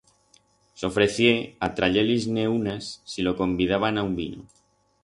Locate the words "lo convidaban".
3.29-3.99